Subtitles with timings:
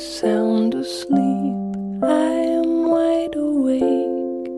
[0.00, 1.56] Sound asleep.
[2.02, 4.48] I am wide awake.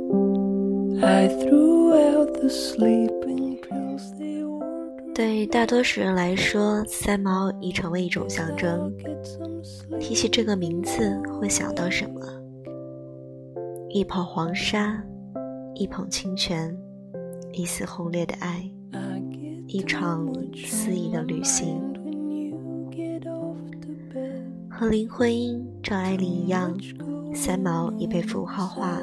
[1.02, 5.12] I threw out the sleeping pills they ordered.
[5.12, 8.92] 对大多数人来说，三毛已成为一种象征。
[9.98, 12.20] 提起这个名字，会想到什么？
[13.88, 15.02] 一捧黄沙，
[15.74, 16.72] 一捧清泉，
[17.52, 18.62] 一丝轰烈的爱，
[19.66, 20.24] 一场
[20.54, 21.91] 肆意的旅行。
[24.74, 26.74] 和林徽因、张爱玲一样，
[27.34, 28.98] 三毛也被符号化，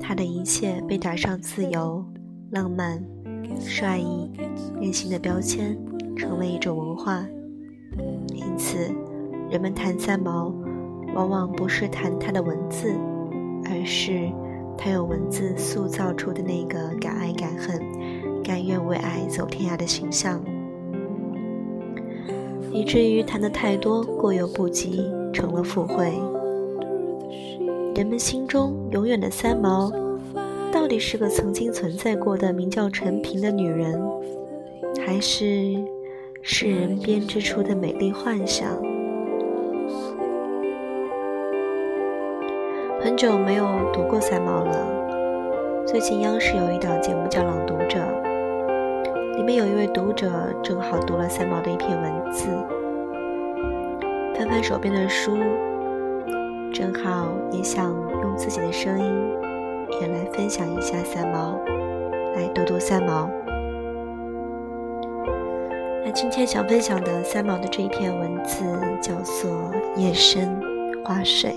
[0.00, 2.02] 她的一切被打上自由、
[2.50, 3.04] 浪漫、
[3.60, 4.30] 率意、
[4.80, 5.78] 任性的标签，
[6.16, 7.24] 成为一种文化。
[8.34, 8.90] 因此，
[9.50, 10.52] 人们谈三毛，
[11.14, 12.94] 往往不是谈他的文字，
[13.66, 14.32] 而是
[14.78, 17.78] 他用文字塑造出的那个敢爱敢恨、
[18.42, 20.42] 甘愿为爱走天涯的形象。
[22.76, 26.12] 以至于谈的太多，过犹不及，成了附会。
[27.94, 29.90] 人们心中永远的三毛，
[30.70, 33.98] 到底是个曾经存在过的名叫陈平的女人，
[35.06, 35.74] 还是
[36.42, 38.68] 世人编织出的美丽幻想？
[43.00, 45.84] 很久没有读过三毛了。
[45.86, 47.98] 最近央视有一档节目叫《朗读者》，
[49.36, 50.30] 里面有一位读者
[50.62, 52.48] 正好读了三毛的一篇文字，
[54.34, 55.36] 翻翻手边的书，
[56.72, 57.92] 正好也想
[58.22, 59.12] 用自己的声音
[60.00, 61.54] 也来分享一下三毛，
[62.34, 63.28] 来读读三毛。
[66.02, 68.64] 那今天想分享的三毛的这一篇文字
[69.02, 69.50] 叫做
[70.00, 70.58] 《夜深
[71.04, 71.50] 花睡》。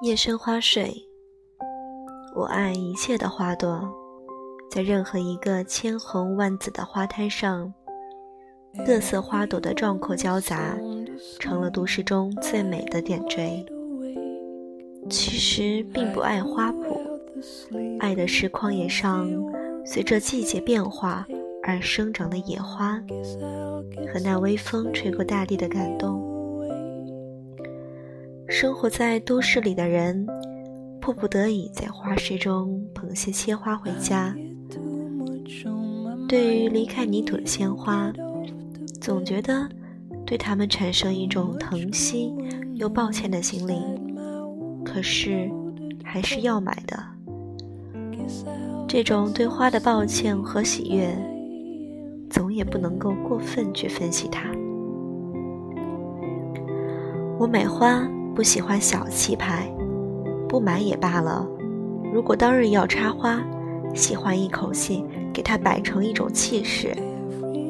[0.00, 0.94] 夜深花睡，
[2.32, 3.82] 我爱一切的花朵，
[4.70, 7.74] 在任何一个千红万紫的花滩上，
[8.86, 10.78] 各色花朵的壮阔交杂，
[11.40, 13.66] 成了都市中最美的点缀。
[15.10, 16.96] 其实并不爱花圃，
[17.98, 19.28] 爱的是旷野上
[19.84, 21.26] 随着季节变化
[21.64, 23.02] 而生长的野花，
[24.12, 26.27] 和那微风吹过大地的感动。
[28.48, 30.26] 生活在都市里的人，
[31.02, 34.34] 迫不得已在花市中捧些鲜花回家。
[36.26, 38.10] 对于离开泥土的鲜花，
[39.02, 39.68] 总觉得
[40.24, 42.34] 对它们产生一种疼惜
[42.76, 43.82] 又抱歉的心理。
[44.82, 45.50] 可是，
[46.02, 46.98] 还是要买的。
[48.88, 51.14] 这种对花的抱歉和喜悦，
[52.30, 54.50] 总也不能够过分去分析它。
[57.38, 58.08] 我买花。
[58.38, 59.68] 不喜欢小气派，
[60.48, 61.44] 不买也罢了。
[62.14, 63.44] 如果当日要插花，
[63.96, 65.04] 喜欢一口气
[65.34, 66.94] 给它摆成一种气势，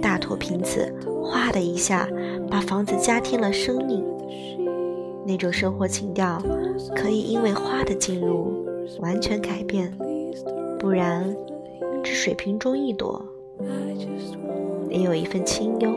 [0.02, 2.06] 大坨瓶子，哗的一下
[2.50, 4.04] 把房子加添了生命。
[5.26, 6.38] 那种生活情调
[6.94, 8.66] 可以因为花的进入
[9.00, 9.90] 完全改变，
[10.78, 11.34] 不然
[12.04, 13.24] 只水瓶中一朵，
[14.90, 15.88] 也有一份清幽。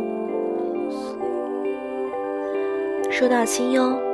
[3.12, 4.11] 说到清幽。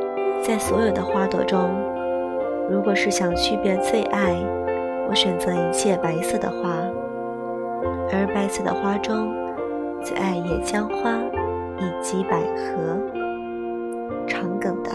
[0.47, 1.75] 在所有的花朵中，
[2.69, 4.33] 如果是想区别最爱，
[5.09, 6.77] 我选择一切白色的花。
[8.13, 9.29] 而白色的花中，
[10.01, 11.17] 最爱野姜花
[11.79, 12.97] 以及百合、
[14.25, 14.91] 长梗的。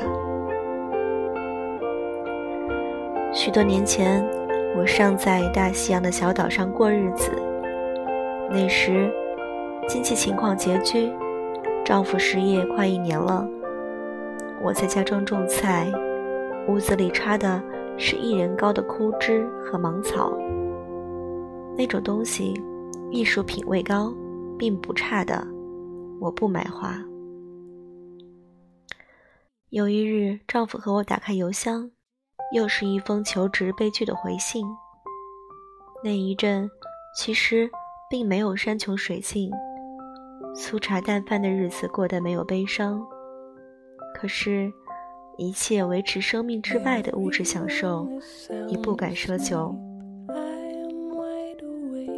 [3.31, 4.27] 许多年前，
[4.75, 7.31] 我尚在大西洋的小岛上过日子，
[8.49, 9.13] 那时
[9.87, 11.13] 经济情况拮据，
[11.85, 13.47] 丈夫失业快一年了。
[14.65, 15.91] 我在家中种菜，
[16.69, 17.61] 屋子里插的
[17.99, 20.33] 是一人高的枯枝和芒草。
[21.77, 22.55] 那种东西，
[23.11, 24.15] 艺术品味高，
[24.57, 25.45] 并不差的。
[26.21, 27.03] 我不买花。
[29.71, 31.91] 有一日，丈夫和我打开邮箱，
[32.55, 34.65] 又是一封求职被拒的回信。
[36.05, 36.71] 那一阵，
[37.17, 37.69] 其实
[38.09, 39.51] 并没有山穷水尽，
[40.55, 43.05] 粗茶淡饭的日子过得没有悲伤。
[44.23, 44.73] 可是，
[45.37, 48.09] 一切维持生命之外的物质享受，
[48.69, 49.75] 已不敢奢求。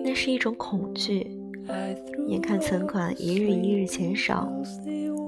[0.05, 1.27] 那是一种恐惧，
[2.27, 4.53] 眼看存款一日一日减少，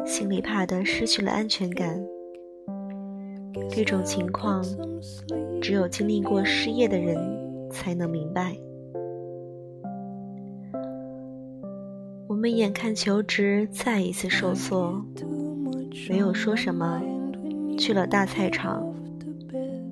[0.04, 1.98] 心里怕的失去了安全感。
[3.70, 4.62] 这种情况，
[5.62, 7.16] 只有经历过失业的人
[7.70, 8.54] 才能明白。
[12.28, 15.02] 我们眼看求职再一次受挫，
[16.08, 17.02] 没有说什么，
[17.78, 18.84] 去了大菜场，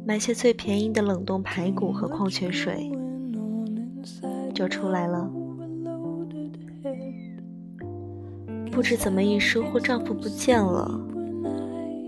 [0.06, 2.90] 买些最便宜的冷冻排骨和矿泉水，
[4.54, 5.30] 就出来了。
[8.70, 11.00] 不知怎么一疏忽，丈夫不见了。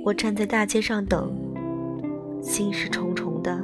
[0.05, 1.33] 我站在大街上等，
[2.43, 3.59] 心事重重的。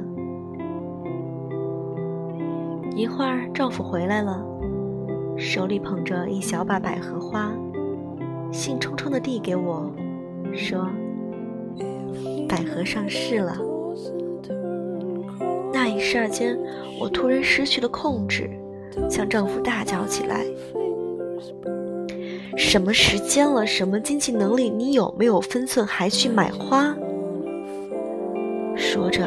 [2.95, 4.45] 一会儿，丈夫回来了。
[5.37, 7.51] 手里捧着一小把百合花，
[8.51, 9.91] 兴冲冲地递给我，
[10.55, 10.87] 说
[12.47, 13.57] ：“百合上市了。”
[15.73, 16.57] 那一霎间，
[17.01, 18.49] 我突然失去了控制，
[19.09, 20.45] 向丈夫大叫起来
[22.55, 23.65] ：“什么时间了？
[23.65, 24.69] 什么经济能力？
[24.69, 25.85] 你有没有分寸？
[25.85, 26.95] 还去买花？”
[28.77, 29.25] 说着，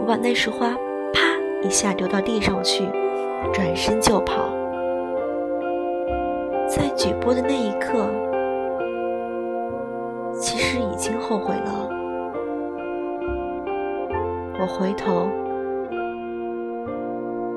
[0.00, 0.70] 我把那束花
[1.12, 1.20] 啪
[1.62, 2.84] 一下丢到地上去，
[3.52, 4.50] 转身就跑。
[6.68, 8.10] 在举拨的那一刻，
[11.06, 11.88] 经后悔了。
[14.58, 15.28] 我回头，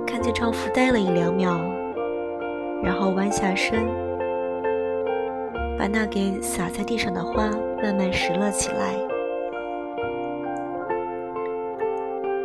[0.06, 1.60] 看见丈夫呆了一两秒，
[2.84, 3.80] 然后弯下身，
[5.80, 7.50] 把那给洒在地上的花
[7.82, 8.94] 慢慢拾了起来。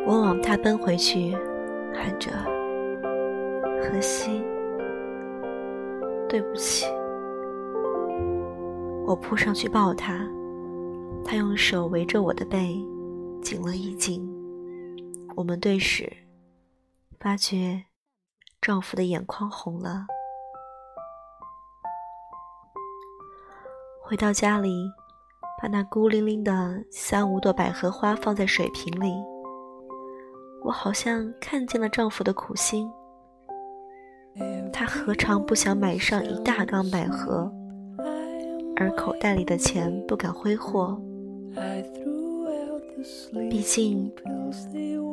[0.06, 1.36] 我往他奔回去，
[1.92, 2.30] 喊着
[3.84, 4.42] ：“荷西。”
[6.30, 6.86] 对不起，
[9.06, 10.26] 我扑上去抱他，
[11.24, 12.76] 他用手围着我的背，
[13.42, 14.22] 紧了一紧。
[15.34, 16.12] 我们对视，
[17.18, 17.82] 发觉
[18.60, 20.06] 丈夫的眼眶红了。
[24.00, 24.70] 回到家里，
[25.60, 29.12] 把那孤零零的三五朵百合花放在水瓶里，
[30.62, 32.88] 我好像看见了丈夫的苦心。
[34.72, 37.50] 他何尝不想买上一大缸百合，
[38.76, 41.00] 而口袋里的钱不敢挥霍。
[43.50, 44.10] 毕竟，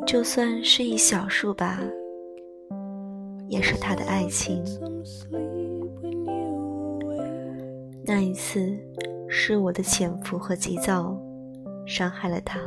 [0.05, 1.79] 就算是一小束吧，
[3.47, 4.63] 也是他的爱情。
[8.03, 8.77] 那一次，
[9.29, 11.15] 是我的潜伏和急躁
[11.85, 12.59] 伤害了他。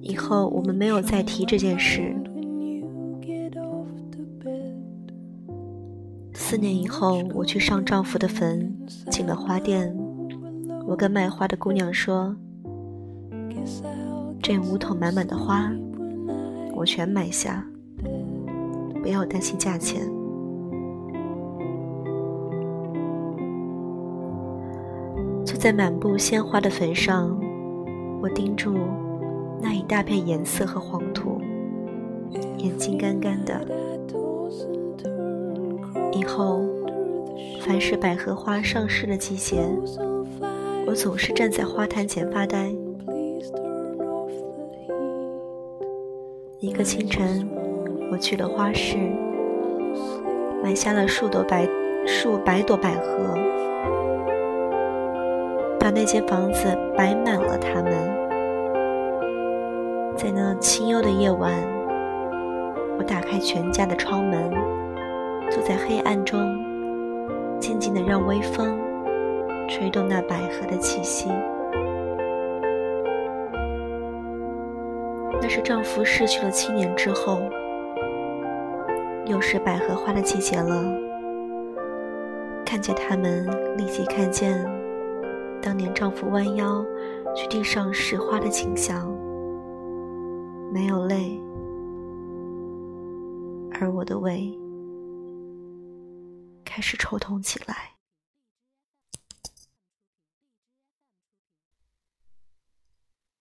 [0.00, 2.14] 以后我们没有再提这件事。
[6.34, 8.76] 四年以后，我去上丈夫的坟，
[9.10, 9.96] 进了花店。
[10.90, 12.34] 我跟卖花的姑娘说
[14.42, 15.70] ：“这五桶满满的花，
[16.74, 17.64] 我全买下，
[19.00, 20.02] 不要担心价钱。”
[25.46, 27.38] 坐在满布鲜花的坟上，
[28.20, 28.76] 我盯住
[29.62, 31.40] 那一大片颜色和黄土，
[32.58, 33.64] 眼睛干干的。
[36.12, 36.64] 以后，
[37.60, 39.64] 凡是百合花上市的季节，
[40.90, 42.68] 我总是站在花坛前发呆。
[46.58, 47.48] 一个清晨，
[48.10, 48.96] 我去了花市，
[50.64, 51.64] 买下了数朵百
[52.04, 53.36] 数百朵百合，
[55.78, 57.92] 把那间房子摆满了它们。
[60.16, 61.54] 在那清幽的夜晚，
[62.98, 64.50] 我打开全家的窗门。
[65.52, 66.40] 坐在黑暗中，
[67.60, 68.76] 静静的让微风
[69.70, 71.28] 吹动那百合的气息。
[75.40, 77.40] 那是丈夫逝去了七年之后，
[79.26, 80.84] 又是百合花的季节了。
[82.66, 83.46] 看见他们，
[83.78, 84.62] 立即看见
[85.62, 86.84] 当年丈夫弯腰
[87.34, 89.08] 去地上拾花的景象，
[90.72, 91.40] 没有泪，
[93.80, 94.52] 而我的胃。
[96.64, 97.99] 开始抽痛起来。